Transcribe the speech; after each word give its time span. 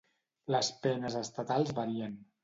Les 0.53 0.69
penes 0.85 1.17
estatals 1.19 1.75
varien. 1.81 2.17